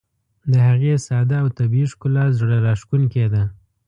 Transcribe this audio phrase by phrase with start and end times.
[0.51, 3.43] د هغې ساده او طبیعي ښکلا زړه راښکونکې ده.